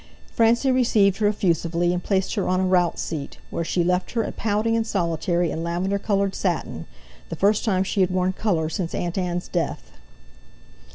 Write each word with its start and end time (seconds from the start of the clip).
Francie 0.33 0.71
received 0.71 1.17
her 1.17 1.27
effusively, 1.27 1.93
and 1.93 2.01
placed 2.03 2.33
her 2.33 2.47
on 2.49 2.59
a 2.59 2.65
rout 2.65 2.97
seat, 2.97 3.37
where 3.51 3.63
she 3.63 3.83
left 3.83 4.13
her, 4.13 4.23
pouting 4.35 4.75
and 4.75 4.87
solitary 4.87 5.51
in 5.51 5.61
lavender 5.61 5.99
coloured 5.99 6.33
satin—the 6.33 7.35
first 7.35 7.63
time 7.63 7.83
she 7.83 8.01
had 8.01 8.09
worn 8.09 8.33
colour 8.33 8.67
since 8.67 8.95
Aunt 8.95 9.19
Ann's 9.19 9.47
death. 9.47 9.91